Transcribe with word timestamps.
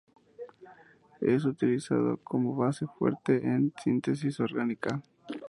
Es 1.21 1.45
utilizado 1.45 2.17
como 2.23 2.55
base 2.55 2.87
fuerte 2.87 3.35
en 3.35 3.71
síntesis 3.83 4.39
orgánica. 4.39 5.03